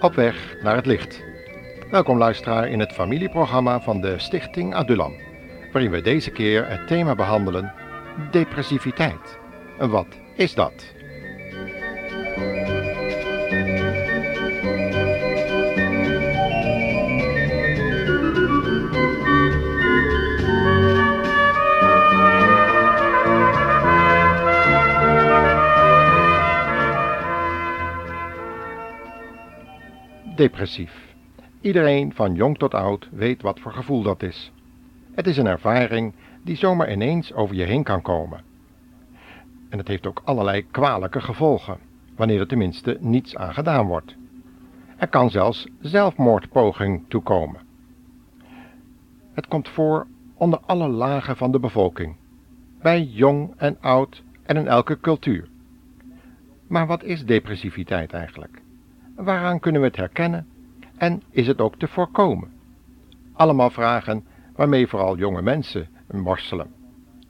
Op 0.00 0.14
weg 0.14 0.56
naar 0.62 0.76
het 0.76 0.86
licht. 0.86 1.22
Welkom 1.90 2.18
luisteraar 2.18 2.68
in 2.68 2.80
het 2.80 2.92
familieprogramma 2.92 3.80
van 3.80 4.00
de 4.00 4.18
Stichting 4.18 4.74
Adulam, 4.74 5.14
waarin 5.72 5.90
we 5.90 6.00
deze 6.00 6.30
keer 6.30 6.68
het 6.68 6.86
thema 6.86 7.14
behandelen 7.14 7.72
depressiviteit. 8.30 9.38
En 9.78 9.90
wat 9.90 10.06
is 10.34 10.54
dat? 10.54 10.94
Depressief. 30.38 31.14
Iedereen 31.60 32.14
van 32.14 32.34
jong 32.34 32.58
tot 32.58 32.74
oud 32.74 33.08
weet 33.10 33.42
wat 33.42 33.60
voor 33.60 33.72
gevoel 33.72 34.02
dat 34.02 34.22
is. 34.22 34.52
Het 35.14 35.26
is 35.26 35.36
een 35.36 35.46
ervaring 35.46 36.14
die 36.42 36.56
zomaar 36.56 36.92
ineens 36.92 37.32
over 37.32 37.56
je 37.56 37.64
heen 37.64 37.82
kan 37.82 38.02
komen. 38.02 38.44
En 39.68 39.78
het 39.78 39.88
heeft 39.88 40.06
ook 40.06 40.22
allerlei 40.24 40.66
kwalijke 40.70 41.20
gevolgen, 41.20 41.78
wanneer 42.16 42.40
er 42.40 42.46
tenminste 42.46 42.96
niets 43.00 43.36
aan 43.36 43.54
gedaan 43.54 43.86
wordt. 43.86 44.16
Er 44.96 45.08
kan 45.08 45.30
zelfs 45.30 45.66
zelfmoordpoging 45.80 47.04
toekomen. 47.08 47.60
Het 49.32 49.46
komt 49.46 49.68
voor 49.68 50.06
onder 50.34 50.60
alle 50.66 50.88
lagen 50.88 51.36
van 51.36 51.52
de 51.52 51.60
bevolking, 51.60 52.16
bij 52.82 53.02
jong 53.02 53.54
en 53.56 53.76
oud 53.80 54.22
en 54.42 54.56
in 54.56 54.68
elke 54.68 55.00
cultuur. 55.00 55.48
Maar 56.66 56.86
wat 56.86 57.02
is 57.02 57.24
depressiviteit 57.24 58.12
eigenlijk? 58.12 58.66
Waaraan 59.18 59.60
kunnen 59.60 59.80
we 59.80 59.86
het 59.86 59.96
herkennen 59.96 60.46
en 60.96 61.22
is 61.30 61.46
het 61.46 61.60
ook 61.60 61.76
te 61.76 61.88
voorkomen? 61.88 62.48
Allemaal 63.32 63.70
vragen 63.70 64.24
waarmee 64.56 64.86
vooral 64.86 65.16
jonge 65.16 65.42
mensen 65.42 65.88
worstelen. 66.06 66.66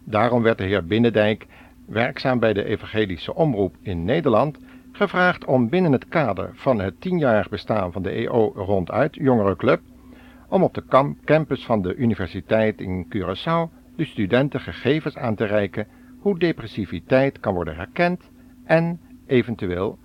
Daarom 0.04 0.42
werd 0.42 0.58
de 0.58 0.64
heer 0.64 0.86
Binnendijk, 0.86 1.46
werkzaam 1.86 2.38
bij 2.38 2.52
de 2.52 2.64
Evangelische 2.64 3.34
Omroep 3.34 3.76
in 3.82 4.04
Nederland, 4.04 4.58
gevraagd 4.92 5.44
om 5.44 5.68
binnen 5.68 5.92
het 5.92 6.08
kader 6.08 6.50
van 6.54 6.80
het 6.80 7.00
tienjarig 7.00 7.48
bestaan 7.48 7.92
van 7.92 8.02
de 8.02 8.10
EO 8.10 8.52
Ronduit 8.54 9.14
Jongerenclub, 9.14 9.80
om 10.48 10.62
op 10.62 10.74
de 10.74 11.12
campus 11.24 11.64
van 11.64 11.82
de 11.82 11.94
universiteit 11.94 12.80
in 12.80 13.06
Curaçao 13.14 13.74
de 13.96 14.04
studenten 14.04 14.60
gegevens 14.60 15.16
aan 15.16 15.34
te 15.34 15.44
reiken 15.44 15.86
hoe 16.18 16.38
depressiviteit 16.38 17.40
kan 17.40 17.54
worden 17.54 17.76
herkend 17.76 18.30
en 18.64 19.00
eventueel 19.26 19.98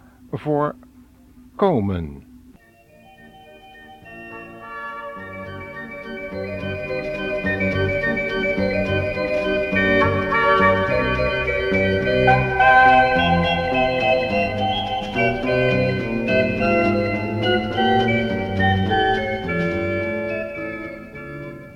voorkomen. 1.55 2.31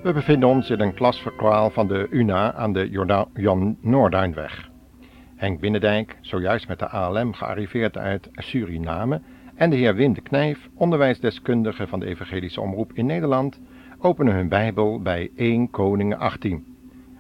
We 0.04 0.14
bevinden 0.14 0.50
ons 0.50 0.70
in 0.70 0.80
een 0.80 0.94
klasverkwaal 0.94 1.70
van 1.70 1.88
de 1.88 2.08
UNA 2.10 2.54
aan 2.54 2.74
de 2.74 2.90
Jan 3.34 3.78
Noorduinweg. 3.82 4.70
Henk 5.36 5.60
Binnendijk, 5.60 6.18
zojuist 6.22 6.68
met 6.68 6.80
de 6.80 6.88
ALM 6.88 7.34
gearriveerd 7.34 7.98
uit 7.98 8.30
Suriname, 8.34 9.22
en 9.58 9.70
de 9.70 9.76
heer 9.76 9.96
Wim 9.96 10.14
de 10.14 10.22
Knijf, 10.22 10.70
onderwijsdeskundige 10.74 11.88
van 11.88 12.00
de 12.00 12.06
Evangelische 12.06 12.62
Omroep 12.62 12.94
in 12.94 13.06
Nederland, 13.06 13.60
openen 14.00 14.34
hun 14.34 14.50
Bijbel 14.50 15.02
bij 15.02 15.32
1 15.36 15.70
Koningen 15.70 16.18
18, 16.18 16.66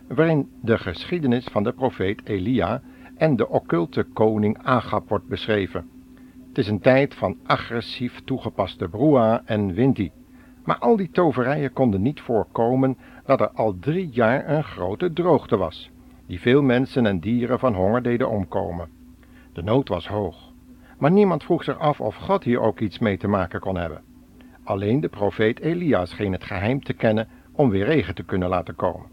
waarin 0.07 0.49
de 0.61 0.77
geschiedenis 0.77 1.45
van 1.51 1.63
de 1.63 1.73
profeet 1.73 2.21
Elia 2.23 2.81
en 3.15 3.35
de 3.35 3.49
occulte 3.49 4.03
koning 4.03 4.57
Agab 4.61 5.09
wordt 5.09 5.27
beschreven. 5.27 5.89
Het 6.47 6.57
is 6.57 6.67
een 6.67 6.79
tijd 6.79 7.15
van 7.15 7.37
agressief 7.43 8.21
toegepaste 8.25 8.87
broa 8.87 9.41
en 9.45 9.73
winti. 9.73 10.11
Maar 10.63 10.77
al 10.77 10.95
die 10.95 11.09
toverijen 11.11 11.73
konden 11.73 12.01
niet 12.01 12.21
voorkomen 12.21 12.97
dat 13.25 13.41
er 13.41 13.49
al 13.49 13.79
drie 13.79 14.09
jaar 14.09 14.49
een 14.49 14.63
grote 14.63 15.13
droogte 15.13 15.57
was, 15.57 15.91
die 16.25 16.39
veel 16.39 16.61
mensen 16.61 17.05
en 17.05 17.19
dieren 17.19 17.59
van 17.59 17.73
honger 17.73 18.01
deden 18.01 18.29
omkomen. 18.29 18.89
De 19.53 19.63
nood 19.63 19.87
was 19.87 20.07
hoog, 20.07 20.46
maar 20.97 21.11
niemand 21.11 21.43
vroeg 21.43 21.63
zich 21.63 21.79
af 21.79 22.01
of 22.01 22.15
God 22.15 22.43
hier 22.43 22.59
ook 22.59 22.79
iets 22.79 22.99
mee 22.99 23.17
te 23.17 23.27
maken 23.27 23.59
kon 23.59 23.77
hebben. 23.77 24.01
Alleen 24.63 24.99
de 24.99 25.07
profeet 25.07 25.59
Elia 25.59 26.05
scheen 26.05 26.31
het 26.31 26.43
geheim 26.43 26.83
te 26.83 26.93
kennen 26.93 27.27
om 27.51 27.69
weer 27.69 27.85
regen 27.85 28.15
te 28.15 28.23
kunnen 28.23 28.49
laten 28.49 28.75
komen. 28.75 29.07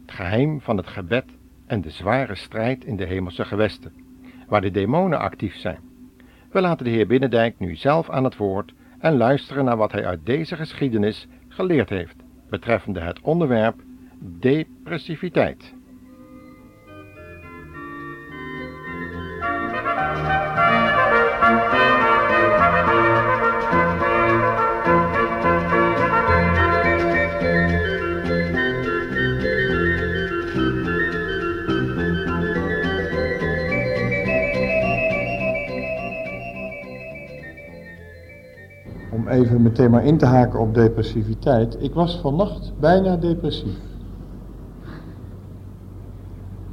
Het 0.00 0.14
geheim 0.14 0.60
van 0.60 0.76
het 0.76 0.86
gebed 0.86 1.24
en 1.66 1.80
de 1.80 1.90
zware 1.90 2.34
strijd 2.34 2.84
in 2.84 2.96
de 2.96 3.04
hemelse 3.04 3.44
gewesten, 3.44 3.92
waar 4.48 4.60
de 4.60 4.70
demonen 4.70 5.18
actief 5.18 5.56
zijn. 5.56 5.80
We 6.50 6.60
laten 6.60 6.84
de 6.84 6.90
heer 6.90 7.06
Binnendijk 7.06 7.58
nu 7.58 7.76
zelf 7.76 8.10
aan 8.10 8.24
het 8.24 8.36
woord 8.36 8.72
en 8.98 9.16
luisteren 9.16 9.64
naar 9.64 9.76
wat 9.76 9.92
hij 9.92 10.06
uit 10.06 10.26
deze 10.26 10.56
geschiedenis 10.56 11.28
geleerd 11.48 11.88
heeft 11.88 12.26
betreffende 12.48 13.00
het 13.00 13.20
onderwerp 13.20 13.82
depressiviteit. 14.20 15.74
Meteen 39.68 39.90
maar 39.90 40.04
in 40.04 40.18
te 40.18 40.26
haken 40.26 40.60
op 40.60 40.74
depressiviteit. 40.74 41.76
Ik 41.80 41.94
was 41.94 42.18
vannacht 42.20 42.72
bijna 42.80 43.16
depressief. 43.16 43.78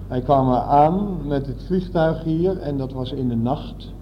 Hij 0.07 0.21
kwam 0.21 0.49
aan 0.53 1.27
met 1.27 1.47
het 1.47 1.63
vliegtuig 1.63 2.23
hier 2.23 2.57
en 2.57 2.77
dat 2.77 2.93
was 2.93 3.11
in 3.11 3.27
de 3.27 3.35
nacht. 3.35 3.93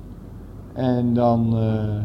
En 0.73 1.13
dan 1.13 1.57
uh, 1.57 2.03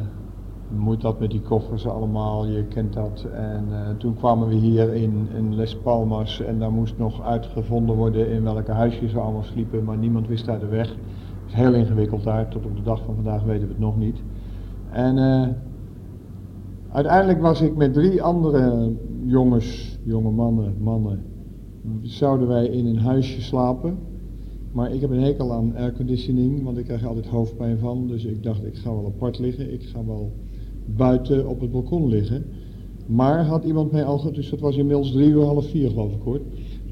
moet 0.69 1.01
dat 1.01 1.21
met 1.21 1.31
die 1.31 1.41
koffers 1.41 1.87
allemaal, 1.87 2.47
je 2.47 2.65
kent 2.65 2.93
dat. 2.93 3.27
En 3.33 3.65
uh, 3.71 3.77
toen 3.99 4.15
kwamen 4.15 4.49
we 4.49 4.55
hier 4.55 4.95
in, 4.95 5.29
in 5.37 5.55
Les 5.55 5.77
Palmas 5.77 6.41
en 6.41 6.59
daar 6.59 6.73
moest 6.73 6.99
nog 6.99 7.23
uitgevonden 7.23 7.97
worden 7.97 8.31
in 8.31 8.43
welke 8.43 8.73
huisjes 8.73 9.13
we 9.13 9.21
allemaal 9.21 9.45
sliepen, 9.45 9.85
maar 9.85 9.97
niemand 9.97 10.27
wist 10.27 10.45
daar 10.45 10.61
de 10.61 10.67
weg. 10.67 10.89
Het 10.89 10.97
is 11.47 11.55
heel 11.55 11.75
ingewikkeld 11.75 12.25
daar, 12.25 12.49
tot 12.49 12.65
op 12.65 12.77
de 12.77 12.83
dag 12.83 13.03
van 13.05 13.15
vandaag 13.15 13.43
weten 13.43 13.67
we 13.67 13.73
het 13.73 13.83
nog 13.83 13.97
niet. 13.97 14.23
En 14.91 15.17
uh, 15.17 15.47
Uiteindelijk 16.93 17.41
was 17.41 17.61
ik 17.61 17.77
met 17.77 17.93
drie 17.93 18.23
andere 18.23 18.93
jongens, 19.27 19.99
jonge 20.03 20.31
mannen, 20.31 20.75
mannen, 20.81 21.25
zouden 22.03 22.49
wij 22.49 22.67
in 22.67 22.87
een 22.87 22.99
huisje 22.99 23.43
slapen. 23.43 23.99
Maar 24.73 24.95
ik 24.95 25.01
heb 25.01 25.11
een 25.11 25.23
hekel 25.23 25.53
aan 25.53 25.77
airconditioning, 25.77 26.63
want 26.63 26.79
ik 26.79 26.85
krijg 26.85 27.07
altijd 27.07 27.27
hoofdpijn 27.27 27.79
van. 27.79 28.07
Dus 28.07 28.25
ik 28.25 28.43
dacht, 28.43 28.65
ik 28.65 28.75
ga 28.75 28.91
wel 28.91 29.07
apart 29.07 29.39
liggen. 29.39 29.73
Ik 29.73 29.83
ga 29.83 30.05
wel 30.07 30.33
buiten 30.97 31.49
op 31.49 31.61
het 31.61 31.73
balkon 31.73 32.09
liggen. 32.09 32.45
Maar 33.07 33.45
had 33.45 33.65
iemand 33.65 33.93
mij 33.93 34.05
al, 34.05 34.33
dus 34.33 34.51
dat 34.51 34.61
was 34.61 34.77
inmiddels 34.77 35.13
drie 35.13 35.29
uur, 35.29 35.43
half 35.43 35.71
vier 35.71 35.91
geloof 35.91 36.15
ik 36.15 36.23
hoor. 36.23 36.41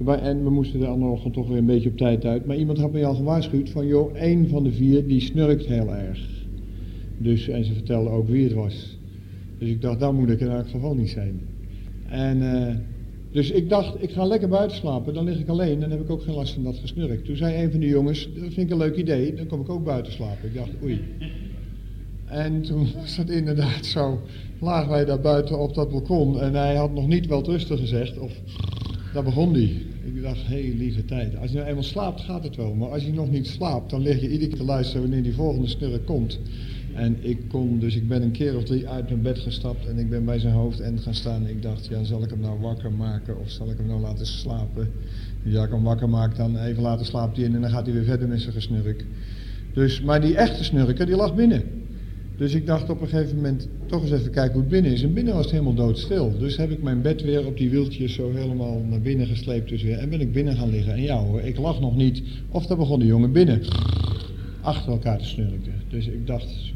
En 0.05 0.45
we 0.45 0.51
moesten 0.51 0.81
de 0.81 0.87
andere 0.87 1.11
ochtend 1.11 1.35
toch 1.35 1.49
weer 1.49 1.59
een 1.59 1.67
beetje 1.67 1.91
op 1.91 1.97
tijd 1.97 2.25
uit. 2.25 2.47
Maar 2.47 2.57
iemand 2.57 2.79
had 2.79 2.93
mij 2.93 3.07
al 3.07 3.15
gewaarschuwd 3.15 3.71
van, 3.71 3.87
joh, 3.87 4.15
één 4.15 4.49
van 4.49 4.63
de 4.63 4.73
vier 4.73 5.07
die 5.07 5.21
snurkt 5.21 5.67
heel 5.67 5.95
erg. 5.95 6.47
Dus, 7.19 7.49
en 7.49 7.65
ze 7.65 7.73
vertelde 7.73 8.11
ook 8.11 8.29
wie 8.29 8.45
het 8.45 8.55
was. 8.55 8.96
Dus 9.59 9.69
ik 9.69 9.81
dacht, 9.81 10.01
daar 10.01 10.15
moet 10.15 10.31
ik 10.31 10.41
in 10.41 10.51
elk 10.51 10.69
geval 10.71 10.95
niet 10.95 11.11
zijn. 11.11 11.41
En 12.09 12.43
uh, 12.43 12.75
dus 13.31 13.51
ik 13.51 13.69
dacht, 13.69 14.03
ik 14.03 14.11
ga 14.11 14.25
lekker 14.25 14.49
buiten 14.49 14.77
slapen, 14.77 15.15
dan 15.15 15.25
lig 15.25 15.39
ik 15.39 15.49
alleen, 15.49 15.81
dan 15.81 15.91
heb 15.91 16.01
ik 16.01 16.11
ook 16.11 16.23
geen 16.23 16.35
last 16.35 16.55
van 16.55 16.65
dat 16.65 16.77
gesnurk. 16.77 17.25
Toen 17.25 17.37
zei 17.37 17.65
een 17.65 17.71
van 17.71 17.81
de 17.81 17.87
jongens, 17.87 18.29
dat 18.35 18.53
vind 18.53 18.59
ik 18.59 18.71
een 18.71 18.77
leuk 18.77 18.97
idee, 18.97 19.35
dan 19.35 19.47
kom 19.47 19.61
ik 19.61 19.69
ook 19.69 19.85
buiten 19.85 20.13
slapen. 20.13 20.49
Ik 20.49 20.55
dacht, 20.55 20.71
oei. 20.83 21.01
En 22.27 22.63
toen 22.63 22.89
was 23.01 23.17
het 23.17 23.31
inderdaad 23.31 23.87
zo, 23.87 24.21
lagen 24.61 24.91
wij 24.91 25.05
daar 25.05 25.21
buiten 25.21 25.59
op 25.59 25.75
dat 25.75 25.91
balkon 25.91 26.41
en 26.41 26.55
hij 26.55 26.75
had 26.75 26.93
nog 26.93 27.07
niet 27.07 27.27
wel 27.27 27.45
rustig 27.45 27.81
gezegd, 27.81 28.19
of 28.19 28.33
daar 29.13 29.25
begon 29.25 29.53
hij. 29.53 29.83
Ik 30.05 30.23
dacht, 30.23 30.47
hé 30.47 30.73
lieve 30.77 31.05
tijd, 31.05 31.37
als 31.37 31.51
je 31.51 31.57
nou 31.57 31.69
eenmaal 31.69 31.83
slaapt 31.83 32.21
gaat 32.21 32.45
het 32.45 32.57
wel, 32.57 32.75
maar 32.75 32.89
als 32.89 33.05
je 33.05 33.13
nog 33.13 33.31
niet 33.31 33.47
slaapt, 33.47 33.91
dan 33.91 34.03
lig 34.03 34.21
je 34.21 34.31
iedere 34.31 34.49
keer 34.49 34.59
te 34.59 34.65
luisteren 34.65 35.03
wanneer 35.03 35.23
die 35.23 35.35
volgende 35.35 35.69
snurk 35.69 36.07
komt. 36.07 36.39
En 36.97 37.17
ik 37.21 37.39
kon, 37.49 37.79
dus 37.79 37.97
ik 37.97 38.09
ben 38.09 38.23
een 38.23 38.31
keer 38.31 38.57
of 38.57 38.65
drie 38.65 38.89
uit 38.89 39.09
mijn 39.09 39.23
bed 39.23 39.39
gestapt 39.39 39.87
en 39.87 39.99
ik 39.99 40.11
ben 40.11 40.25
bij 40.25 40.39
zijn 40.39 40.55
hoofdend 40.55 41.01
gaan 41.01 41.15
staan. 41.15 41.47
Ik 41.47 41.63
dacht, 41.63 41.87
ja, 41.87 42.05
zal 42.05 42.23
ik 42.23 42.31
hem 42.31 42.41
nou 42.41 42.61
wakker 42.61 42.93
maken 42.93 43.41
of 43.41 43.51
zal 43.51 43.71
ik 43.71 43.77
hem 43.77 43.87
nou 43.87 44.01
laten 44.01 44.27
slapen? 44.27 44.91
Ja, 45.43 45.65
ik 45.65 45.71
hem 45.71 45.83
wakker 45.83 46.09
maak, 46.09 46.37
dan 46.37 46.59
even 46.59 46.83
later 46.83 47.07
slaapt 47.07 47.37
hij 47.37 47.47
in 47.47 47.55
en 47.55 47.61
dan 47.61 47.71
gaat 47.71 47.87
hij 47.87 47.95
weer 47.95 48.05
verder 48.05 48.29
met 48.29 48.41
zijn 48.41 48.53
gesnurk. 48.53 49.05
Dus, 49.73 50.03
maar 50.03 50.21
die 50.21 50.37
echte 50.37 50.65
snurker, 50.65 51.07
die 51.07 51.17
lag 51.17 51.35
binnen. 51.35 51.63
Dus 52.37 52.55
ik 52.55 52.67
dacht 52.67 52.91
op 52.91 53.01
een 53.01 53.09
gegeven 53.09 53.37
moment 53.37 53.69
toch 53.87 54.03
eens 54.03 54.11
even 54.11 54.31
kijken 54.31 54.53
hoe 54.53 54.61
het 54.61 54.71
binnen 54.71 54.93
is. 54.93 55.03
En 55.03 55.13
binnen 55.13 55.35
was 55.35 55.43
het 55.43 55.53
helemaal 55.53 55.75
doodstil. 55.75 56.39
Dus 56.39 56.57
heb 56.57 56.71
ik 56.71 56.83
mijn 56.83 57.03
bed 57.03 57.23
weer 57.23 57.47
op 57.47 57.57
die 57.57 57.71
wieltjes 57.71 58.15
zo 58.15 58.33
helemaal 58.33 58.83
naar 58.89 59.01
binnen 59.01 59.27
gesleept. 59.27 59.69
Dus 59.69 59.83
weer, 59.83 59.99
en 59.99 60.09
ben 60.09 60.21
ik 60.21 60.33
binnen 60.33 60.57
gaan 60.57 60.71
liggen. 60.71 60.93
En 60.93 61.03
ja 61.03 61.17
hoor, 61.17 61.41
ik 61.41 61.59
lag 61.59 61.81
nog 61.81 61.97
niet. 61.97 62.23
Of 62.51 62.67
dan 62.67 62.79
begon 62.79 62.99
de 62.99 63.07
jongen 63.07 63.33
binnen 63.33 63.63
achter 64.67 64.93
elkaar 64.93 65.19
te 65.19 65.25
snurken. 65.25 65.73
Dus 65.89 66.07
ik 66.07 66.27
dacht, 66.27 66.73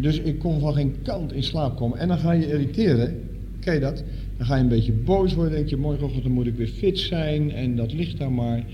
dus 0.00 0.18
ik 0.18 0.38
kon 0.38 0.60
van 0.60 0.74
geen 0.74 0.94
kant 1.02 1.32
in 1.32 1.42
slaap 1.42 1.76
komen. 1.76 1.98
En 1.98 2.08
dan 2.08 2.18
ga 2.18 2.32
je 2.32 2.46
irriteren. 2.46 3.20
Ken 3.60 3.74
je 3.74 3.80
dat? 3.80 4.04
Dan 4.36 4.46
ga 4.46 4.56
je 4.56 4.62
een 4.62 4.68
beetje 4.68 4.92
boos 4.92 5.34
worden. 5.34 5.52
denk 5.52 5.68
je, 5.68 5.76
morgenochtend 5.76 6.22
dan 6.22 6.32
moet 6.32 6.46
ik 6.46 6.54
weer 6.54 6.68
fit 6.68 6.98
zijn. 6.98 7.52
En 7.52 7.76
dat 7.76 7.92
ligt 7.92 8.18
daar 8.18 8.32
maar. 8.32 8.64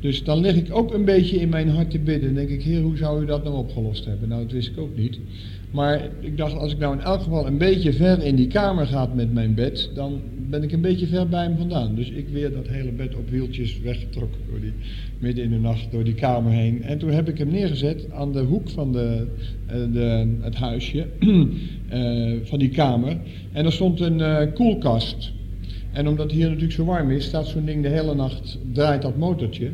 Dus 0.00 0.24
dan 0.24 0.40
lig 0.40 0.56
ik 0.56 0.74
ook 0.74 0.94
een 0.94 1.04
beetje 1.04 1.36
in 1.36 1.48
mijn 1.48 1.68
hart 1.68 1.90
te 1.90 1.98
bidden. 1.98 2.34
Dan 2.34 2.34
denk 2.34 2.48
ik, 2.48 2.62
heer, 2.62 2.82
hoe 2.82 2.96
zou 2.96 3.22
u 3.22 3.26
dat 3.26 3.44
nou 3.44 3.56
opgelost 3.56 4.04
hebben? 4.04 4.28
Nou, 4.28 4.42
dat 4.42 4.52
wist 4.52 4.68
ik 4.68 4.78
ook 4.78 4.96
niet. 4.96 5.18
Maar 5.70 6.08
ik 6.20 6.36
dacht, 6.36 6.54
als 6.54 6.72
ik 6.72 6.78
nou 6.78 6.96
in 6.96 7.02
elk 7.02 7.22
geval 7.22 7.46
een 7.46 7.58
beetje 7.58 7.92
ver 7.92 8.22
in 8.22 8.36
die 8.36 8.46
kamer 8.46 8.86
ga 8.86 9.10
met 9.14 9.32
mijn 9.32 9.54
bed, 9.54 9.90
dan 9.94 10.20
ben 10.54 10.62
ik 10.62 10.72
een 10.72 10.80
beetje 10.80 11.06
ver 11.06 11.28
bij 11.28 11.42
hem 11.42 11.56
vandaan. 11.56 11.94
Dus 11.94 12.10
ik 12.10 12.28
weer 12.28 12.52
dat 12.52 12.68
hele 12.68 12.92
bed 12.92 13.14
op 13.14 13.30
wieltjes 13.30 13.80
weggetrokken 13.80 14.40
door 14.50 14.60
die, 14.60 14.72
midden 15.18 15.44
in 15.44 15.50
de 15.50 15.58
nacht 15.58 15.90
door 15.90 16.04
die 16.04 16.14
kamer 16.14 16.52
heen. 16.52 16.82
En 16.82 16.98
toen 16.98 17.10
heb 17.10 17.28
ik 17.28 17.38
hem 17.38 17.48
neergezet 17.48 18.06
aan 18.12 18.32
de 18.32 18.40
hoek 18.40 18.70
van 18.70 18.92
de, 18.92 19.26
eh, 19.66 19.76
de 19.92 20.36
het 20.40 20.54
huisje, 20.54 21.06
uh, 21.20 22.36
van 22.50 22.58
die 22.58 22.68
kamer. 22.68 23.16
En 23.52 23.64
er 23.64 23.72
stond 23.72 24.00
een 24.00 24.18
uh, 24.18 24.38
koelkast. 24.54 25.32
En 25.92 26.08
omdat 26.08 26.30
hier 26.30 26.46
natuurlijk 26.46 26.72
zo 26.72 26.84
warm 26.84 27.10
is, 27.10 27.24
staat 27.24 27.46
zo'n 27.46 27.64
ding 27.64 27.82
de 27.82 27.88
hele 27.88 28.14
nacht, 28.14 28.58
draait 28.72 29.02
dat 29.02 29.16
motortje. 29.16 29.70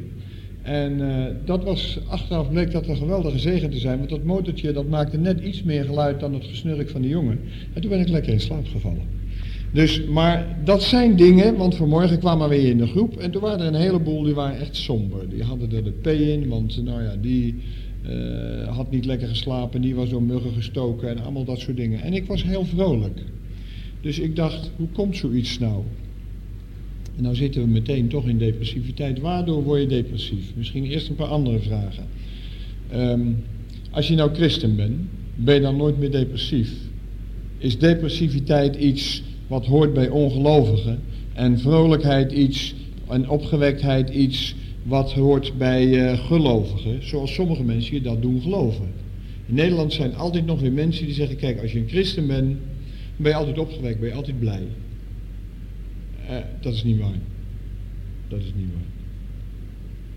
En 0.62 1.00
dat 1.44 1.64
was, 1.64 1.98
achteraf 2.08 2.50
bleek 2.50 2.70
dat 2.70 2.86
een 2.86 2.96
geweldige 2.96 3.38
zegen 3.38 3.70
te 3.70 3.78
zijn, 3.78 3.98
want 3.98 4.10
dat 4.10 4.24
motortje 4.24 4.72
dat 4.72 4.88
maakte 4.88 5.18
net 5.18 5.40
iets 5.40 5.62
meer 5.62 5.84
geluid 5.84 6.20
dan 6.20 6.34
het 6.34 6.44
gesnurk 6.44 6.88
van 6.88 7.02
de 7.02 7.08
jongen. 7.08 7.38
En 7.72 7.80
toen 7.80 7.90
ben 7.90 8.00
ik 8.00 8.08
lekker 8.08 8.32
in 8.32 8.40
slaap 8.40 8.66
gevallen. 8.66 9.19
Dus, 9.72 10.04
maar 10.04 10.56
dat 10.64 10.82
zijn 10.82 11.16
dingen, 11.16 11.56
want 11.56 11.74
vanmorgen 11.74 12.18
kwamen 12.18 12.48
we 12.48 12.56
weer 12.56 12.68
in 12.68 12.78
de 12.78 12.86
groep 12.86 13.16
en 13.16 13.30
toen 13.30 13.42
waren 13.42 13.60
er 13.60 13.66
een 13.66 13.80
heleboel 13.80 14.22
die 14.22 14.34
waren 14.34 14.60
echt 14.60 14.76
somber. 14.76 15.28
Die 15.28 15.42
hadden 15.42 15.72
er 15.72 15.84
de 15.84 15.90
P 15.90 16.06
in, 16.06 16.48
want 16.48 16.82
nou 16.84 17.02
ja, 17.02 17.16
die 17.20 17.54
uh, 18.08 18.68
had 18.68 18.90
niet 18.90 19.04
lekker 19.04 19.28
geslapen, 19.28 19.80
die 19.80 19.94
was 19.94 20.08
door 20.08 20.22
muggen 20.22 20.52
gestoken 20.52 21.08
en 21.08 21.22
allemaal 21.22 21.44
dat 21.44 21.58
soort 21.58 21.76
dingen. 21.76 22.02
En 22.02 22.12
ik 22.12 22.26
was 22.26 22.44
heel 22.44 22.64
vrolijk. 22.64 23.20
Dus 24.00 24.18
ik 24.18 24.36
dacht, 24.36 24.70
hoe 24.76 24.88
komt 24.88 25.16
zoiets 25.16 25.58
nou? 25.58 25.82
En 27.16 27.22
nou 27.22 27.34
zitten 27.34 27.62
we 27.62 27.68
meteen 27.68 28.08
toch 28.08 28.28
in 28.28 28.38
depressiviteit. 28.38 29.20
Waardoor 29.20 29.62
word 29.62 29.80
je 29.80 29.86
depressief? 29.86 30.52
Misschien 30.56 30.84
eerst 30.84 31.08
een 31.08 31.14
paar 31.14 31.26
andere 31.26 31.58
vragen. 31.58 32.04
Um, 32.94 33.36
als 33.90 34.08
je 34.08 34.14
nou 34.14 34.34
christen 34.34 34.76
bent, 34.76 34.96
ben 35.34 35.54
je 35.54 35.60
dan 35.60 35.76
nooit 35.76 35.98
meer 35.98 36.10
depressief? 36.10 36.72
Is 37.58 37.78
depressiviteit 37.78 38.76
iets 38.76 39.22
wat 39.50 39.66
hoort 39.66 39.92
bij 39.92 40.08
ongelovigen? 40.08 41.00
En 41.32 41.58
vrolijkheid 41.58 42.32
iets, 42.32 42.74
en 43.08 43.28
opgewektheid 43.28 44.10
iets 44.10 44.54
wat 44.82 45.12
hoort 45.12 45.58
bij 45.58 45.86
uh, 45.86 46.26
gelovigen? 46.26 47.08
Zoals 47.08 47.34
sommige 47.34 47.62
mensen 47.62 47.94
je 47.94 48.00
dat 48.00 48.22
doen 48.22 48.42
geloven. 48.42 48.86
In 49.46 49.54
Nederland 49.54 49.92
zijn 49.92 50.14
altijd 50.14 50.46
nog 50.46 50.60
weer 50.60 50.72
mensen 50.72 51.04
die 51.04 51.14
zeggen, 51.14 51.36
kijk, 51.36 51.60
als 51.60 51.72
je 51.72 51.78
een 51.78 51.88
christen 51.88 52.26
bent, 52.26 52.56
ben 53.16 53.30
je 53.30 53.36
altijd 53.36 53.58
opgewekt, 53.58 54.00
ben 54.00 54.08
je 54.08 54.14
altijd 54.14 54.38
blij. 54.38 54.62
Uh, 56.30 56.36
dat 56.60 56.74
is 56.74 56.84
niet 56.84 56.98
waar. 56.98 57.18
Dat 58.28 58.38
is 58.38 58.52
niet 58.56 58.72
waar. 58.72 58.88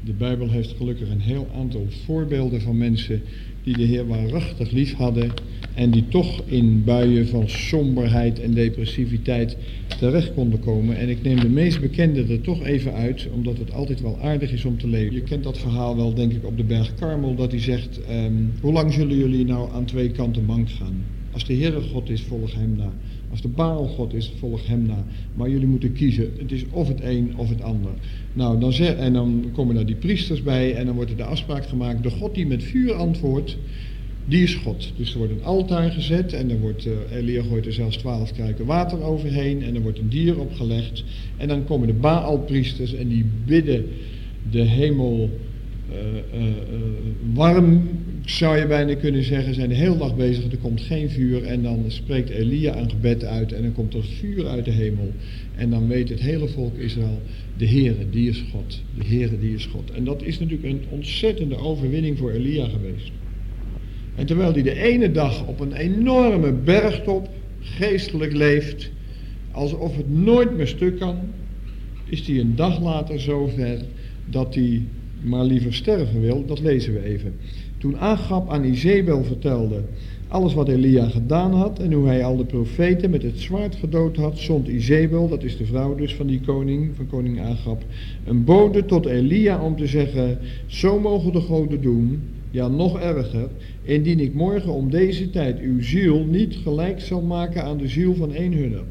De 0.04 0.14
Bijbel 0.14 0.50
heeft 0.50 0.74
gelukkig 0.78 1.10
een 1.10 1.22
heel 1.22 1.48
aantal 1.56 1.88
voorbeelden 2.06 2.62
van 2.62 2.78
mensen 2.78 3.22
die 3.64 3.78
de 3.78 3.84
Heer 3.84 4.08
waarachtig 4.08 4.72
lief 4.72 4.94
hadden 4.94 5.32
en 5.74 5.92
die 5.92 6.08
toch 6.08 6.42
in 6.46 6.84
buien 6.84 7.28
van 7.28 7.50
somberheid 7.50 8.40
en 8.40 8.54
depressiviteit 8.54 9.58
terecht 10.00 10.34
konden 10.34 10.60
komen. 10.60 10.98
En 10.98 11.10
ik 11.10 11.24
neem 11.24 11.40
de 11.40 11.50
meest 11.50 11.82
bekende 11.82 12.26
er 12.30 12.42
toch 12.42 12.64
even 12.64 12.94
uit, 12.94 13.28
omdat 13.34 13.58
het 13.58 13.74
altijd 13.74 14.02
wel 14.02 14.20
aardig 14.22 14.52
is 14.52 14.66
om 14.66 14.78
te 14.78 14.88
leven. 14.88 15.14
Je 15.14 15.22
kent 15.22 15.44
dat 15.44 15.58
verhaal 15.58 15.96
wel, 15.96 16.14
denk 16.14 16.32
ik, 16.32 16.46
op 16.46 16.58
de 16.58 16.64
berg 16.64 16.94
Karmel, 16.96 17.36
dat 17.36 17.52
hij 17.52 17.62
zegt, 17.62 18.00
um, 18.12 18.52
hoe 18.62 18.74
lang 18.74 18.94
zullen 18.94 19.18
jullie 19.18 19.46
nou 19.46 19.72
aan 19.74 19.86
twee 19.86 20.12
kanten 20.12 20.46
mank 20.46 20.70
gaan? 20.70 21.06
Als 21.32 21.46
de 21.46 21.54
Heere 21.54 21.82
God 21.82 22.10
is, 22.10 22.22
volg 22.22 22.54
hem 22.54 22.76
na. 22.78 22.94
Als 23.34 23.42
de 23.42 23.48
Baal 23.48 23.88
God 23.88 24.14
is, 24.14 24.34
volg 24.38 24.68
hem 24.68 24.86
na. 24.86 25.06
Maar 25.34 25.50
jullie 25.50 25.68
moeten 25.68 25.94
kiezen. 25.94 26.32
Het 26.38 26.52
is 26.52 26.66
of 26.70 26.88
het 26.88 27.02
een 27.02 27.34
of 27.38 27.50
het 27.50 27.62
ander. 27.62 27.92
Nou, 28.34 28.60
dan 28.60 28.74
en 28.74 29.14
dan 29.14 29.50
komen 29.54 29.76
daar 29.76 29.86
die 29.86 29.96
priesters 29.96 30.44
bij 30.44 30.76
en 30.76 30.86
dan 30.86 30.96
wordt 30.96 31.12
er 31.12 31.18
de 31.18 31.24
afspraak 31.24 31.66
gemaakt. 31.66 32.04
De 32.04 32.10
God 32.10 32.36
die 32.36 32.48
met 32.48 32.64
vuur 32.64 32.94
antwoordt, 32.94 33.58
die 34.26 34.44
is 34.44 34.56
God. 34.56 34.92
Dus 34.98 35.12
er 35.12 35.18
wordt 35.18 35.34
een 35.34 35.44
altaar 35.44 35.92
gezet 35.92 36.34
en 36.34 36.48
dan 36.48 36.60
wordt, 36.60 36.86
uh, 36.86 36.94
Elia 37.12 37.44
gooit 37.44 37.66
er 37.66 37.74
zelfs 37.74 37.98
twaalf 37.98 38.32
kruiken 38.32 38.66
water 38.66 39.02
overheen 39.02 39.64
en 39.64 39.76
er 39.76 39.82
wordt 39.82 40.00
een 40.00 40.10
dier 40.10 40.40
opgelegd. 40.40 41.04
En 41.38 41.48
dan 41.48 41.66
komen 41.66 41.88
de 41.88 41.94
Baalpriesters 41.94 42.94
en 42.94 43.08
die 43.08 43.26
bidden 43.46 43.86
de 44.52 44.62
hemel 44.62 45.30
warm, 47.34 47.90
zou 48.26 48.58
je 48.58 48.68
bijna 48.68 48.96
kunnen 48.96 49.24
zeggen, 49.24 49.54
zijn 49.54 49.70
de 49.70 49.76
hele 49.76 49.98
dag 49.98 50.16
bezig, 50.16 50.52
er 50.52 50.58
komt 50.58 50.82
geen 50.82 51.10
vuur 51.10 51.44
en 51.44 51.64
dan 51.64 51.84
spreekt 51.88 52.30
Elia 52.30 52.78
een 52.78 52.90
gebed 52.90 53.24
uit 53.24 53.52
en 53.52 53.62
dan 53.62 53.74
komt 53.74 53.94
er 53.94 54.04
vuur 54.04 54.48
uit 54.48 54.66
de 54.66 54.72
hemel. 54.72 55.12
En 55.56 55.70
dan 55.70 55.88
weet 55.88 56.10
het 56.10 56.20
hele 56.20 56.48
volk 56.48 56.78
Israël, 56.78 57.22
de 57.58 57.68
Heere, 57.68 58.10
die 58.10 58.30
is 58.30 58.44
God. 58.52 58.82
De 58.98 59.06
Heere, 59.06 59.40
die 59.40 59.54
is 59.54 59.66
God. 59.66 59.92
En 59.92 60.04
dat 60.04 60.24
is 60.24 60.40
natuurlijk 60.40 60.70
een 60.70 60.82
ontzettende 60.90 61.58
overwinning 61.58 62.18
voor 62.18 62.32
Elia 62.32 62.68
geweest. 62.68 63.12
En 64.16 64.26
terwijl 64.26 64.54
hij 64.54 64.62
de 64.62 64.82
ene 64.82 65.12
dag 65.12 65.48
op 65.48 65.60
een 65.60 65.74
enorme 65.74 66.52
bergtop 66.52 67.30
geestelijk 67.60 68.34
leeft, 68.34 68.92
alsof 69.52 69.98
het 69.98 70.10
nooit 70.10 70.58
meer 70.58 70.68
stuk 70.68 71.00
kan, 71.00 71.18
is 72.06 72.28
hij 72.28 72.40
een 72.40 72.56
dag 72.56 72.82
later 72.82 73.20
zover 73.20 73.82
dat 74.26 74.56
hij 74.56 74.82
maar 75.24 75.44
liever 75.44 75.74
sterven 75.74 76.22
wil. 76.22 76.46
Dat 76.46 76.60
lezen 76.60 76.94
we 76.94 77.04
even. 77.04 77.34
Toen 77.78 77.98
Agab 77.98 78.50
aan 78.50 78.64
Izebel 78.64 79.24
vertelde 79.24 79.82
alles 80.34 80.54
wat 80.54 80.68
Elia 80.68 81.10
gedaan 81.10 81.54
had 81.54 81.80
en 81.80 81.92
hoe 81.92 82.08
hij 82.08 82.24
al 82.24 82.38
de 82.38 82.46
profeten 82.46 83.10
met 83.10 83.24
het 83.24 83.40
zwaard 83.40 83.76
gedood 83.76 84.16
had, 84.16 84.38
zond 84.38 84.68
Izebel, 84.68 85.30
dat 85.30 85.44
is 85.44 85.58
de 85.58 85.66
vrouw 85.66 85.96
dus 85.96 86.16
van 86.16 86.28
die 86.28 86.42
koning, 86.42 86.96
van 86.96 87.08
koning 87.08 87.42
Agab, 87.42 87.84
een 88.26 88.44
bode 88.44 88.86
tot 88.86 89.06
Elia 89.06 89.62
om 89.62 89.76
te 89.76 89.88
zeggen, 89.88 90.38
zo 90.66 91.00
mogen 91.00 91.32
de 91.32 91.42
goden 91.42 91.82
doen, 91.82 92.22
ja 92.52 92.68
nog 92.68 93.00
erger, 93.00 93.48
indien 93.82 94.20
ik 94.20 94.34
morgen 94.34 94.74
om 94.74 94.90
deze 94.90 95.30
tijd 95.30 95.60
uw 95.60 95.82
ziel 95.82 96.26
niet 96.26 96.56
gelijk 96.56 97.00
zal 97.00 97.22
maken 97.22 97.64
aan 97.64 97.78
de 97.78 97.88
ziel 97.88 98.16
van 98.16 98.36
een 98.36 98.54
hunner. 98.54 98.84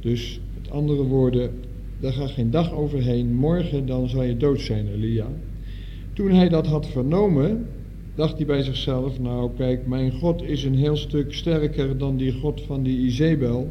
Dus 0.00 0.40
met 0.54 0.70
andere 0.70 1.02
woorden, 1.02 1.50
daar 2.00 2.12
gaat 2.12 2.30
geen 2.30 2.50
dag 2.50 2.72
overheen, 2.72 3.34
morgen 3.34 3.86
dan 3.86 4.08
zal 4.08 4.22
je 4.22 4.36
dood 4.36 4.60
zijn, 4.60 4.88
Elia. 4.88 5.26
Toen 6.12 6.30
hij 6.30 6.48
dat 6.48 6.66
had 6.66 6.86
vernomen, 6.86 7.66
dacht 8.14 8.36
hij 8.36 8.46
bij 8.46 8.62
zichzelf, 8.62 9.20
nou 9.20 9.50
kijk, 9.56 9.86
mijn 9.86 10.12
God 10.12 10.42
is 10.42 10.64
een 10.64 10.74
heel 10.76 10.96
stuk 10.96 11.32
sterker 11.32 11.98
dan 11.98 12.16
die 12.16 12.32
God 12.32 12.60
van 12.60 12.82
die 12.82 12.98
Izebel, 12.98 13.70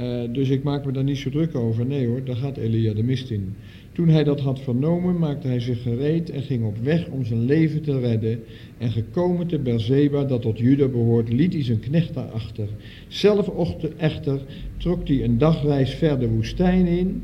uh, 0.00 0.20
dus 0.32 0.48
ik 0.48 0.62
maak 0.62 0.84
me 0.84 0.92
daar 0.92 1.04
niet 1.04 1.18
zo 1.18 1.30
druk 1.30 1.54
over. 1.54 1.86
Nee 1.86 2.06
hoor, 2.06 2.24
daar 2.24 2.36
gaat 2.36 2.56
Elia 2.56 2.94
de 2.94 3.02
mist 3.02 3.30
in. 3.30 3.54
Toen 3.92 4.08
hij 4.08 4.24
dat 4.24 4.40
had 4.40 4.60
vernomen, 4.60 5.18
maakte 5.18 5.46
hij 5.46 5.60
zich 5.60 5.82
gereed 5.82 6.30
en 6.30 6.42
ging 6.42 6.64
op 6.64 6.76
weg 6.82 7.08
om 7.08 7.24
zijn 7.24 7.44
leven 7.44 7.82
te 7.82 8.00
redden. 8.00 8.40
En 8.78 8.90
gekomen 8.90 9.46
te 9.46 9.58
Berzeba, 9.58 10.24
dat 10.24 10.42
tot 10.42 10.58
Juda 10.58 10.88
behoort, 10.88 11.32
liet 11.32 11.52
hij 11.52 11.64
zijn 11.64 11.80
knecht 11.80 12.14
daarachter. 12.14 12.68
Zelf 13.08 13.50
echter 13.96 14.40
trok 14.76 15.08
hij 15.08 15.24
een 15.24 15.38
dagreis 15.38 15.94
verder 15.94 16.28
woestijn 16.28 16.86
in, 16.86 17.22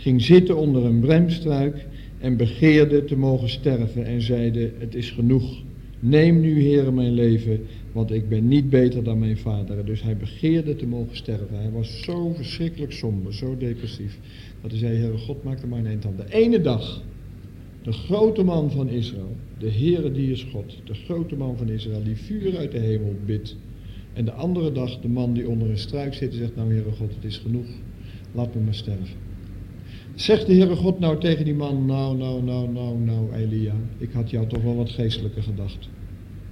ging 0.00 0.22
zitten 0.22 0.56
onder 0.56 0.84
een 0.84 1.00
bremstruik 1.00 1.86
en 2.18 2.36
begeerde 2.36 3.04
te 3.04 3.16
mogen 3.16 3.48
sterven 3.48 4.04
en 4.04 4.22
zeide, 4.22 4.70
het 4.78 4.94
is 4.94 5.10
genoeg. 5.10 5.62
Neem 6.00 6.40
nu, 6.40 6.62
Heere, 6.62 6.92
mijn 6.92 7.12
leven, 7.12 7.60
want 7.92 8.10
ik 8.10 8.28
ben 8.28 8.48
niet 8.48 8.70
beter 8.70 9.04
dan 9.04 9.18
mijn 9.18 9.36
vader. 9.36 9.84
Dus 9.84 10.02
hij 10.02 10.16
begeerde 10.16 10.76
te 10.76 10.86
mogen 10.86 11.16
sterven. 11.16 11.56
Hij 11.56 11.70
was 11.70 12.02
zo 12.02 12.32
verschrikkelijk 12.32 12.92
somber, 12.92 13.34
zo 13.34 13.56
depressief, 13.56 14.18
dat 14.60 14.70
hij 14.70 14.80
zei, 14.80 14.96
Heere 14.96 15.18
God, 15.18 15.44
maak 15.44 15.62
er 15.62 15.68
maar 15.68 15.78
een 15.78 15.86
eind 15.86 16.06
aan. 16.06 16.16
De 16.16 16.34
ene 16.34 16.60
dag, 16.60 17.02
de 17.82 17.92
grote 17.92 18.42
man 18.42 18.70
van 18.70 18.88
Israël, 18.88 19.36
de 19.58 19.70
Heere 19.70 20.12
die 20.12 20.30
is 20.30 20.42
God, 20.42 20.76
de 20.84 20.94
grote 20.94 21.36
man 21.36 21.56
van 21.56 21.68
Israël, 21.68 22.02
die 22.04 22.16
vuur 22.16 22.56
uit 22.56 22.72
de 22.72 22.78
hemel 22.78 23.14
bidt. 23.26 23.56
En 24.12 24.24
de 24.24 24.32
andere 24.32 24.72
dag, 24.72 25.00
de 25.00 25.08
man 25.08 25.32
die 25.32 25.48
onder 25.48 25.70
een 25.70 25.78
struik 25.78 26.14
zit 26.14 26.30
en 26.32 26.38
zegt, 26.38 26.56
nou 26.56 26.72
Heere 26.72 26.90
God, 26.90 27.14
het 27.14 27.24
is 27.24 27.38
genoeg, 27.38 27.66
laat 28.32 28.54
me 28.54 28.60
maar 28.60 28.74
sterven. 28.74 29.29
Zegt 30.20 30.46
de 30.46 30.54
Heere 30.54 30.76
God 30.76 30.98
nou 30.98 31.20
tegen 31.20 31.44
die 31.44 31.54
man, 31.54 31.86
nou, 31.86 32.16
nou, 32.16 32.42
nou, 32.42 32.68
nou, 32.68 32.98
nou, 32.98 33.32
Elia, 33.34 33.74
ik 33.98 34.12
had 34.12 34.30
jou 34.30 34.46
toch 34.46 34.62
wel 34.62 34.76
wat 34.76 34.90
geestelijker 34.90 35.42
gedacht. 35.42 35.88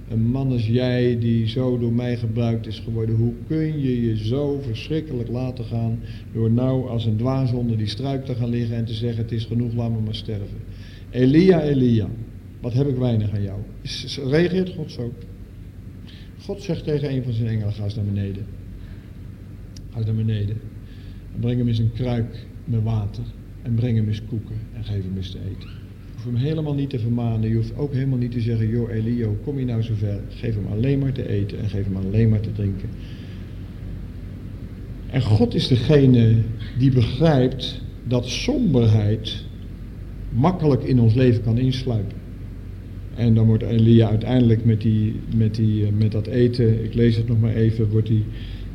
Een 0.07 0.25
man 0.25 0.51
als 0.51 0.67
jij, 0.67 1.19
die 1.19 1.47
zo 1.47 1.77
door 1.77 1.93
mij 1.93 2.17
gebruikt 2.17 2.67
is 2.67 2.79
geworden, 2.79 3.15
hoe 3.15 3.33
kun 3.47 3.79
je 3.79 4.01
je 4.01 4.17
zo 4.17 4.59
verschrikkelijk 4.61 5.29
laten 5.29 5.65
gaan 5.65 5.99
door 6.33 6.51
nou 6.51 6.87
als 6.89 7.05
een 7.05 7.17
dwaas 7.17 7.51
onder 7.51 7.77
die 7.77 7.87
struik 7.87 8.25
te 8.25 8.35
gaan 8.35 8.49
liggen 8.49 8.75
en 8.75 8.85
te 8.85 8.93
zeggen, 8.93 9.23
het 9.23 9.31
is 9.31 9.45
genoeg, 9.45 9.73
laat 9.73 9.91
me 9.91 9.99
maar 9.99 10.15
sterven. 10.15 10.57
Elia, 11.09 11.61
Elia, 11.61 12.07
wat 12.61 12.73
heb 12.73 12.87
ik 12.87 12.95
weinig 12.95 13.31
aan 13.33 13.43
jou? 13.43 13.59
Reageert 14.29 14.69
God 14.69 14.91
zo? 14.91 15.13
God 16.39 16.61
zegt 16.61 16.83
tegen 16.83 17.11
een 17.11 17.23
van 17.23 17.33
zijn 17.33 17.47
engelen, 17.47 17.73
ga 17.73 17.83
eens 17.83 17.95
naar 17.95 18.05
beneden. 18.05 18.45
Ga 19.89 19.97
eens 19.97 20.05
naar 20.05 20.15
beneden. 20.15 20.57
En 21.33 21.39
breng 21.39 21.57
hem 21.57 21.67
eens 21.67 21.79
een 21.79 21.93
kruik 21.93 22.45
met 22.65 22.83
water. 22.83 23.23
En 23.61 23.73
breng 23.73 23.97
hem 23.97 24.07
eens 24.07 24.21
koeken 24.29 24.55
en 24.73 24.83
geef 24.83 25.03
hem 25.03 25.17
eens 25.17 25.31
te 25.31 25.37
eten. 25.37 25.69
Je 25.69 26.25
hoeft 26.25 26.25
hem 26.25 26.35
helemaal 26.35 26.73
niet 26.73 26.89
te 26.89 26.99
vermanen. 26.99 27.49
Je 27.49 27.55
hoeft 27.55 27.77
ook 27.77 27.93
helemaal 27.93 28.17
niet 28.17 28.31
te 28.31 28.41
zeggen, 28.41 28.69
joh 28.69 28.91
Elio, 28.91 29.37
kom 29.43 29.59
je 29.59 29.65
nou 29.65 29.83
zover? 29.83 30.19
Geef 30.29 30.55
hem 30.55 30.67
alleen 30.71 30.99
maar 30.99 31.11
te 31.11 31.29
eten 31.29 31.59
en 31.59 31.69
geef 31.69 31.85
hem 31.85 31.95
alleen 31.95 32.29
maar 32.29 32.39
te 32.39 32.51
drinken. 32.51 32.89
En 35.09 35.21
God 35.21 35.53
is 35.53 35.67
degene 35.67 36.35
die 36.77 36.91
begrijpt 36.91 37.81
dat 38.07 38.27
somberheid 38.27 39.45
makkelijk 40.31 40.83
in 40.83 40.99
ons 40.99 41.13
leven 41.13 41.43
kan 41.43 41.57
insluipen. 41.57 42.17
En 43.15 43.33
dan 43.33 43.45
wordt 43.45 43.63
Elia 43.63 44.09
uiteindelijk 44.09 44.65
met, 44.65 44.81
die, 44.81 45.15
met, 45.35 45.55
die, 45.55 45.85
eh, 45.85 45.91
met 45.97 46.11
dat 46.11 46.27
eten, 46.27 46.83
ik 46.83 46.93
lees 46.93 47.15
het 47.15 47.27
nog 47.27 47.39
maar 47.39 47.53
even, 47.53 47.89
wordt 47.89 48.07
hij, 48.07 48.23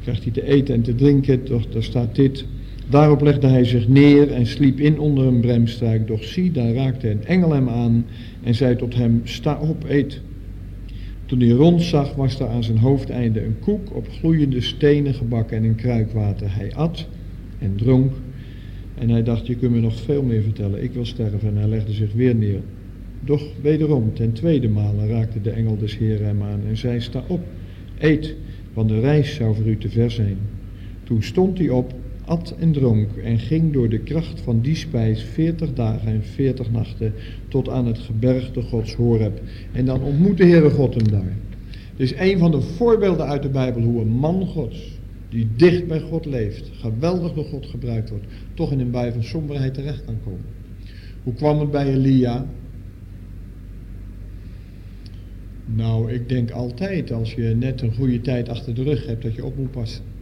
krijgt 0.03 0.23
hij 0.23 0.33
te 0.33 0.47
eten 0.47 0.75
en 0.75 0.83
te 0.83 0.95
drinken. 0.95 1.43
Toch, 1.43 1.67
daar 1.67 1.83
staat 1.83 2.15
dit. 2.15 2.45
Daarop 2.89 3.21
legde 3.21 3.47
hij 3.47 3.65
zich 3.65 3.89
neer 3.89 4.33
en 4.33 4.47
sliep 4.47 4.81
in 4.81 4.99
onder 4.99 5.27
een 5.27 5.41
bremstruik. 5.41 6.07
Doch 6.07 6.25
zie, 6.25 6.51
daar 6.51 6.73
raakte 6.73 7.11
een 7.11 7.25
engel 7.25 7.53
hem 7.53 7.69
aan 7.69 8.07
en 8.43 8.55
zei 8.55 8.77
tot 8.77 8.95
hem, 8.95 9.21
sta 9.25 9.59
op, 9.61 9.85
eet. 9.89 10.21
Toen 11.27 11.41
hij 11.41 11.51
rondzag, 11.51 12.15
was 12.15 12.41
er 12.41 12.49
aan 12.49 12.65
zijn 12.65 12.79
hoofdeinde 12.79 13.45
een 13.45 13.59
koek 13.59 13.95
op 13.95 14.09
gloeiende 14.09 14.61
stenen 14.61 15.15
gebakken 15.15 15.57
en 15.57 15.65
een 15.65 15.75
kruik 15.75 16.13
water. 16.13 16.55
Hij 16.55 16.75
at 16.75 17.07
en 17.59 17.73
dronk 17.77 18.13
en 18.95 19.09
hij 19.09 19.23
dacht, 19.23 19.47
je 19.47 19.55
kunt 19.55 19.73
me 19.73 19.81
nog 19.81 20.01
veel 20.01 20.23
meer 20.23 20.43
vertellen, 20.43 20.83
ik 20.83 20.93
wil 20.93 21.05
sterven. 21.05 21.49
En 21.49 21.57
hij 21.57 21.69
legde 21.69 21.93
zich 21.93 22.13
weer 22.13 22.35
neer. 22.35 22.61
Doch 23.21 23.43
wederom, 23.63 24.15
ten 24.15 24.33
tweede 24.33 24.69
malen 24.69 25.09
raakte 25.09 25.41
de 25.41 25.51
engel 25.51 25.79
des 25.79 25.99
Heeren 25.99 26.27
hem 26.27 26.43
aan 26.43 26.61
en 26.69 26.77
zei, 26.77 27.01
sta 27.01 27.25
op, 27.27 27.41
eet, 27.99 28.35
want 28.73 28.89
de 28.89 29.01
reis 29.01 29.35
zou 29.35 29.55
voor 29.55 29.67
u 29.67 29.79
te 29.79 29.89
ver 29.89 30.11
zijn. 30.11 30.37
Toen 31.05 31.23
stond 31.23 31.59
hij 31.59 31.69
op, 31.69 31.95
at 32.25 32.55
en 32.59 32.73
dronk 32.73 33.17
en 33.17 33.39
ging 33.39 33.73
door 33.73 33.89
de 33.89 33.99
kracht 33.99 34.41
van 34.41 34.61
die 34.61 34.75
spijs 34.75 35.23
veertig 35.23 35.73
dagen 35.73 36.09
en 36.09 36.23
veertig 36.23 36.71
nachten 36.71 37.13
tot 37.49 37.69
aan 37.69 37.87
het 37.87 37.99
gebergte 37.99 38.63
Gods 38.63 38.95
Horeb. 38.95 39.41
En 39.73 39.85
dan 39.85 40.03
ontmoet 40.03 40.37
de 40.37 40.45
Heere 40.45 40.71
God 40.71 40.95
hem 40.95 41.09
daar. 41.11 41.37
Dit 41.97 42.13
is 42.13 42.19
een 42.19 42.39
van 42.39 42.51
de 42.51 42.61
voorbeelden 42.61 43.27
uit 43.27 43.43
de 43.43 43.49
Bijbel 43.49 43.83
hoe 43.83 44.01
een 44.01 44.09
man 44.09 44.47
Gods, 44.47 44.99
die 45.29 45.49
dicht 45.57 45.87
bij 45.87 46.01
God 46.01 46.27
leeft, 46.27 46.71
geweldig 46.73 47.33
door 47.33 47.45
God 47.45 47.67
gebruikt 47.67 48.11
wordt, 48.11 48.27
toch 48.55 48.73
in 48.73 48.81
een 48.81 48.91
bui 48.91 49.13
van 49.13 49.25
somberheid 49.25 49.75
terecht 49.75 50.05
kan 50.05 50.17
komen. 50.25 50.63
Hoe 51.23 51.35
kwam 51.35 51.61
het 51.61 51.71
bij 51.71 51.87
Elia? 51.87 52.47
Nou, 55.65 56.13
ik 56.13 56.29
denk 56.29 56.51
altijd 56.51 57.13
als 57.13 57.35
je 57.35 57.55
net 57.59 57.81
een 57.81 57.95
goede 57.95 58.21
tijd 58.21 58.49
achter 58.49 58.75
de 58.75 58.83
rug 58.83 59.07
hebt 59.07 59.23
dat 59.23 59.35
je 59.35 59.45
op 59.45 59.57
moet 59.57 59.71
passen. 59.71 60.14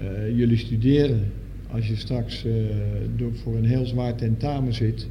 Uh, 0.00 0.36
jullie 0.36 0.56
studeren, 0.56 1.32
als 1.70 1.88
je 1.88 1.96
straks 1.96 2.44
uh, 2.44 2.52
door, 3.16 3.34
voor 3.34 3.56
een 3.56 3.64
heel 3.64 3.86
zwaar 3.86 4.14
tentamen 4.14 4.74
zit 4.74 5.08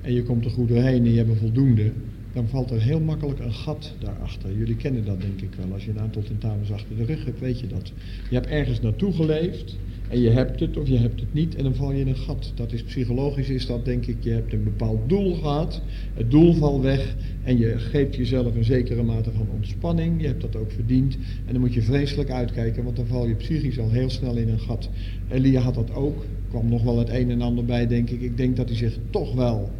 en 0.00 0.12
je 0.12 0.22
komt 0.22 0.44
er 0.44 0.50
goed 0.50 0.68
doorheen 0.68 1.04
en 1.04 1.10
je 1.10 1.16
hebt 1.16 1.30
een 1.30 1.36
voldoende, 1.36 1.92
dan 2.32 2.48
valt 2.48 2.70
er 2.70 2.80
heel 2.80 3.00
makkelijk 3.00 3.38
een 3.38 3.52
gat 3.52 3.94
daarachter. 3.98 4.56
Jullie 4.56 4.76
kennen 4.76 5.04
dat 5.04 5.20
denk 5.20 5.40
ik 5.40 5.54
wel. 5.56 5.72
Als 5.72 5.84
je 5.84 5.90
een 5.90 6.00
aantal 6.00 6.22
tentamens 6.22 6.72
achter 6.72 6.96
de 6.96 7.04
rug 7.04 7.24
hebt, 7.24 7.40
weet 7.40 7.60
je 7.60 7.66
dat. 7.66 7.92
Je 8.28 8.34
hebt 8.34 8.46
ergens 8.46 8.80
naartoe 8.80 9.12
geleefd 9.12 9.76
en 10.10 10.20
je 10.20 10.30
hebt 10.30 10.60
het 10.60 10.76
of 10.76 10.88
je 10.88 10.96
hebt 10.96 11.20
het 11.20 11.34
niet 11.34 11.54
en 11.54 11.62
dan 11.64 11.74
val 11.74 11.92
je 11.92 12.00
in 12.00 12.08
een 12.08 12.16
gat. 12.16 12.52
Dat 12.54 12.72
is 12.72 12.82
psychologisch 12.82 13.48
is 13.48 13.66
dat 13.66 13.84
denk 13.84 14.06
ik, 14.06 14.16
je 14.20 14.30
hebt 14.30 14.52
een 14.52 14.64
bepaald 14.64 15.08
doel 15.08 15.34
gehad, 15.34 15.82
het 16.14 16.30
doel 16.30 16.54
valt 16.54 16.82
weg 16.82 17.16
en 17.42 17.58
je 17.58 17.78
geeft 17.78 18.16
jezelf 18.16 18.54
een 18.54 18.64
zekere 18.64 19.02
mate 19.02 19.30
van 19.32 19.48
ontspanning. 19.54 20.20
Je 20.20 20.26
hebt 20.26 20.40
dat 20.40 20.56
ook 20.56 20.70
verdiend 20.70 21.14
en 21.46 21.52
dan 21.52 21.60
moet 21.60 21.74
je 21.74 21.82
vreselijk 21.82 22.30
uitkijken, 22.30 22.84
want 22.84 22.96
dan 22.96 23.06
val 23.06 23.26
je 23.26 23.34
psychisch 23.34 23.78
al 23.78 23.90
heel 23.90 24.10
snel 24.10 24.36
in 24.36 24.48
een 24.48 24.60
gat. 24.60 24.88
Elia 25.28 25.60
had 25.60 25.74
dat 25.74 25.94
ook, 25.94 26.24
kwam 26.48 26.68
nog 26.68 26.82
wel 26.82 26.98
het 26.98 27.08
een 27.08 27.30
en 27.30 27.42
ander 27.42 27.64
bij 27.64 27.86
denk 27.86 28.10
ik. 28.10 28.20
Ik 28.20 28.36
denk 28.36 28.56
dat 28.56 28.68
hij 28.68 28.76
zich 28.76 28.98
toch 29.10 29.34
wel 29.34 29.70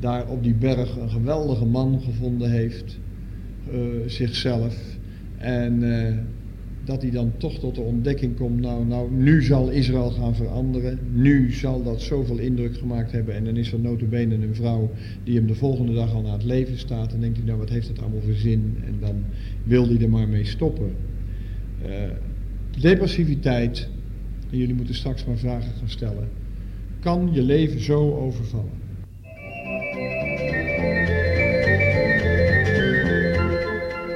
daar 0.00 0.28
op 0.28 0.42
die 0.42 0.54
berg 0.54 0.96
een 0.96 1.10
geweldige 1.10 1.66
man 1.66 2.00
gevonden 2.00 2.50
heeft, 2.50 2.98
uh, 3.72 3.78
zichzelf. 4.06 4.76
En 5.38 5.82
uh, 5.82 6.16
dat 6.84 7.02
hij 7.02 7.10
dan 7.10 7.32
toch 7.36 7.58
tot 7.58 7.74
de 7.74 7.80
ontdekking 7.80 8.36
komt, 8.36 8.60
nou, 8.60 8.86
nou, 8.86 9.12
nu 9.12 9.42
zal 9.42 9.70
Israël 9.70 10.10
gaan 10.10 10.34
veranderen, 10.34 10.98
nu 11.12 11.52
zal 11.52 11.82
dat 11.82 12.00
zoveel 12.00 12.38
indruk 12.38 12.76
gemaakt 12.76 13.12
hebben. 13.12 13.34
En 13.34 13.44
dan 13.44 13.56
is 13.56 13.72
er 13.72 13.80
notabene 13.80 14.34
een 14.34 14.54
vrouw 14.54 14.90
die 15.24 15.36
hem 15.36 15.46
de 15.46 15.54
volgende 15.54 15.94
dag 15.94 16.14
al 16.14 16.22
naar 16.22 16.32
het 16.32 16.44
leven 16.44 16.78
staat. 16.78 17.12
En 17.12 17.20
denkt 17.20 17.36
hij, 17.36 17.46
nou 17.46 17.58
wat 17.58 17.68
heeft 17.68 17.88
het 17.88 18.00
allemaal 18.00 18.20
voor 18.20 18.34
zin? 18.34 18.76
En 18.86 18.94
dan 19.00 19.24
wil 19.64 19.86
hij 19.88 19.98
er 20.00 20.10
maar 20.10 20.28
mee 20.28 20.44
stoppen. 20.44 20.92
Uh, 21.86 21.90
depressiviteit, 22.80 23.88
en 24.50 24.58
jullie 24.58 24.74
moeten 24.74 24.94
straks 24.94 25.24
maar 25.24 25.38
vragen 25.38 25.72
gaan 25.78 25.88
stellen, 25.88 26.28
kan 27.00 27.28
je 27.32 27.42
leven 27.42 27.80
zo 27.80 28.14
overvallen? 28.16 28.79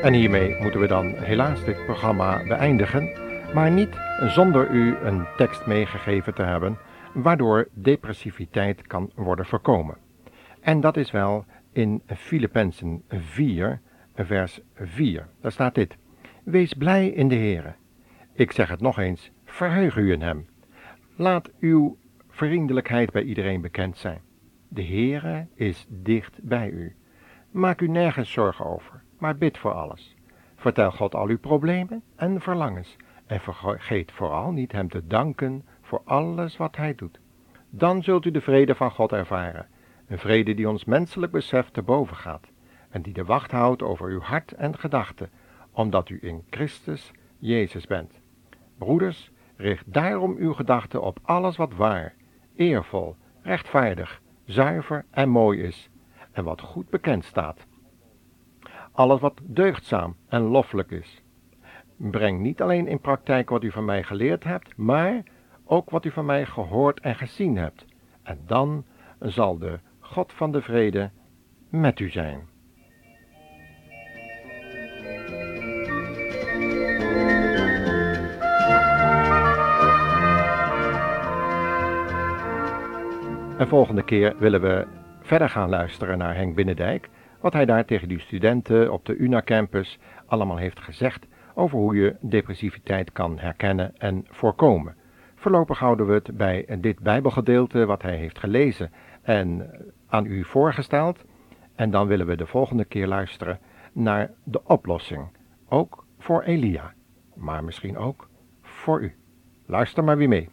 En 0.04 0.12
hiermee 0.12 0.56
moeten 0.60 0.80
we 0.80 0.86
dan 0.86 1.14
helaas 1.16 1.64
dit 1.64 1.84
programma 1.84 2.46
beëindigen, 2.46 3.10
maar 3.54 3.70
niet 3.70 3.96
zonder 4.26 4.70
u 4.70 4.96
een 4.96 5.26
tekst 5.36 5.66
meegegeven 5.66 6.34
te 6.34 6.42
hebben 6.42 6.78
waardoor 7.14 7.68
depressiviteit 7.72 8.86
kan 8.86 9.10
worden 9.14 9.46
voorkomen. 9.46 9.96
En 10.60 10.80
dat 10.80 10.96
is 10.96 11.10
wel 11.10 11.44
in 11.72 12.02
Filippenzen 12.16 13.02
4, 13.08 13.80
vers 14.14 14.60
4. 14.74 15.28
Daar 15.40 15.52
staat 15.52 15.74
dit: 15.74 15.96
Wees 16.42 16.74
blij 16.74 17.08
in 17.08 17.28
de 17.28 17.36
Heere. 17.36 17.74
Ik 18.32 18.52
zeg 18.52 18.68
het 18.68 18.80
nog 18.80 18.98
eens, 18.98 19.30
verheug 19.44 19.96
u 19.96 20.12
in 20.12 20.22
Hem. 20.22 20.46
Laat 21.16 21.50
uw 21.60 21.96
vriendelijkheid 22.30 23.12
bij 23.12 23.22
iedereen 23.22 23.60
bekend 23.60 23.96
zijn. 23.96 24.20
De 24.68 24.84
Heere 24.84 25.46
is 25.54 25.86
dicht 25.88 26.38
bij 26.42 26.68
u. 26.68 26.96
Maak 27.50 27.80
u 27.80 27.88
nergens 27.88 28.32
zorgen 28.32 28.64
over 28.64 29.03
maar 29.24 29.36
bid 29.36 29.58
voor 29.58 29.72
alles. 29.72 30.14
Vertel 30.54 30.90
God 30.90 31.14
al 31.14 31.26
uw 31.26 31.38
problemen 31.38 32.02
en 32.16 32.40
verlangens 32.40 32.96
en 33.26 33.40
vergeet 33.40 34.12
vooral 34.12 34.50
niet 34.50 34.72
Hem 34.72 34.88
te 34.88 35.06
danken 35.06 35.64
voor 35.82 36.02
alles 36.04 36.56
wat 36.56 36.76
Hij 36.76 36.94
doet. 36.94 37.20
Dan 37.70 38.02
zult 38.02 38.24
u 38.24 38.30
de 38.30 38.40
vrede 38.40 38.74
van 38.74 38.90
God 38.90 39.12
ervaren, 39.12 39.66
een 40.06 40.18
vrede 40.18 40.54
die 40.54 40.68
ons 40.68 40.84
menselijk 40.84 41.32
besef 41.32 41.70
te 41.70 41.82
boven 41.82 42.16
gaat 42.16 42.48
en 42.90 43.02
die 43.02 43.12
de 43.12 43.24
wacht 43.24 43.50
houdt 43.50 43.82
over 43.82 44.10
uw 44.10 44.20
hart 44.20 44.52
en 44.52 44.78
gedachten, 44.78 45.30
omdat 45.72 46.08
u 46.08 46.18
in 46.22 46.44
Christus 46.50 47.12
Jezus 47.38 47.86
bent. 47.86 48.20
Broeders, 48.78 49.30
richt 49.56 49.92
daarom 49.92 50.36
uw 50.36 50.52
gedachten 50.52 51.02
op 51.02 51.18
alles 51.22 51.56
wat 51.56 51.74
waar, 51.74 52.14
eervol, 52.56 53.16
rechtvaardig, 53.42 54.20
zuiver 54.44 55.04
en 55.10 55.28
mooi 55.28 55.62
is, 55.62 55.90
en 56.32 56.44
wat 56.44 56.60
goed 56.60 56.90
bekend 56.90 57.24
staat 57.24 57.66
alles 58.94 59.20
wat 59.20 59.40
deugdzaam 59.42 60.16
en 60.28 60.42
loffelijk 60.42 60.90
is. 60.90 61.22
Breng 61.96 62.40
niet 62.40 62.62
alleen 62.62 62.86
in 62.86 63.00
praktijk 63.00 63.50
wat 63.50 63.62
u 63.62 63.70
van 63.70 63.84
mij 63.84 64.02
geleerd 64.02 64.44
hebt, 64.44 64.76
maar 64.76 65.22
ook 65.64 65.90
wat 65.90 66.04
u 66.04 66.10
van 66.10 66.24
mij 66.24 66.46
gehoord 66.46 67.00
en 67.00 67.14
gezien 67.14 67.56
hebt. 67.56 67.84
En 68.22 68.38
dan 68.46 68.84
zal 69.18 69.58
de 69.58 69.78
God 70.00 70.32
van 70.32 70.52
de 70.52 70.62
vrede 70.62 71.10
met 71.68 72.00
u 72.00 72.10
zijn. 72.10 72.52
En 83.58 83.68
volgende 83.68 84.04
keer 84.04 84.34
willen 84.38 84.60
we 84.60 84.86
verder 85.20 85.48
gaan 85.48 85.68
luisteren 85.68 86.18
naar 86.18 86.34
Henk 86.34 86.54
Binnendijk 86.54 87.08
wat 87.44 87.52
hij 87.52 87.64
daar 87.64 87.84
tegen 87.84 88.08
die 88.08 88.20
studenten 88.20 88.92
op 88.92 89.04
de 89.04 89.16
UNA-campus 89.16 89.98
allemaal 90.26 90.56
heeft 90.56 90.80
gezegd 90.80 91.26
over 91.54 91.78
hoe 91.78 91.94
je 91.96 92.16
depressiviteit 92.20 93.12
kan 93.12 93.38
herkennen 93.38 93.92
en 93.96 94.24
voorkomen. 94.28 94.96
Voorlopig 95.34 95.78
houden 95.78 96.06
we 96.06 96.12
het 96.12 96.36
bij 96.36 96.78
dit 96.80 96.98
Bijbelgedeelte 96.98 97.86
wat 97.86 98.02
hij 98.02 98.16
heeft 98.16 98.38
gelezen 98.38 98.92
en 99.22 99.70
aan 100.08 100.26
u 100.26 100.44
voorgesteld. 100.44 101.24
En 101.74 101.90
dan 101.90 102.06
willen 102.06 102.26
we 102.26 102.36
de 102.36 102.46
volgende 102.46 102.84
keer 102.84 103.06
luisteren 103.06 103.58
naar 103.92 104.30
de 104.44 104.64
oplossing, 104.64 105.28
ook 105.68 106.06
voor 106.18 106.42
Elia, 106.42 106.92
maar 107.34 107.64
misschien 107.64 107.96
ook 107.96 108.28
voor 108.62 109.02
u. 109.02 109.14
Luister 109.66 110.04
maar 110.04 110.16
weer 110.16 110.28
mee. 110.28 110.48